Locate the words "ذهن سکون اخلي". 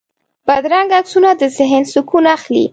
1.57-2.65